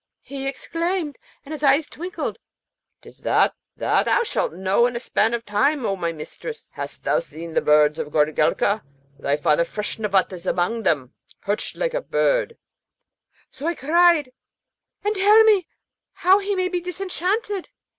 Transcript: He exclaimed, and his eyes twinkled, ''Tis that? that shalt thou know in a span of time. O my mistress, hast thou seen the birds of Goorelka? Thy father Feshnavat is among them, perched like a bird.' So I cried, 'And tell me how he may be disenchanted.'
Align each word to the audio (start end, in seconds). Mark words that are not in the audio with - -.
He 0.23 0.47
exclaimed, 0.47 1.19
and 1.45 1.53
his 1.53 1.61
eyes 1.61 1.87
twinkled, 1.87 2.39
''Tis 3.03 3.19
that? 3.19 3.53
that 3.77 4.09
shalt 4.25 4.49
thou 4.51 4.57
know 4.57 4.85
in 4.87 4.95
a 4.95 4.99
span 4.99 5.35
of 5.35 5.45
time. 5.45 5.85
O 5.85 5.95
my 5.95 6.11
mistress, 6.11 6.69
hast 6.71 7.03
thou 7.03 7.19
seen 7.19 7.53
the 7.53 7.61
birds 7.61 7.99
of 7.99 8.07
Goorelka? 8.07 8.81
Thy 9.19 9.37
father 9.37 9.63
Feshnavat 9.63 10.33
is 10.33 10.47
among 10.47 10.81
them, 10.81 11.13
perched 11.39 11.75
like 11.75 11.93
a 11.93 12.01
bird.' 12.01 12.57
So 13.51 13.67
I 13.67 13.75
cried, 13.75 14.31
'And 15.03 15.13
tell 15.13 15.43
me 15.43 15.67
how 16.13 16.39
he 16.39 16.55
may 16.55 16.67
be 16.67 16.81
disenchanted.' 16.81 17.69